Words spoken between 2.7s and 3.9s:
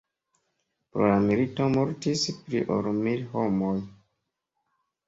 ol mil homoj.